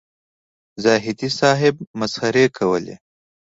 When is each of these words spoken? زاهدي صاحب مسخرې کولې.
زاهدي 0.83 1.29
صاحب 1.39 1.75
مسخرې 1.99 2.45
کولې. 2.57 2.95